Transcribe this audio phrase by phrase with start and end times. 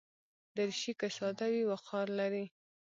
[0.55, 2.45] دریشي که ساده وي، وقار لري.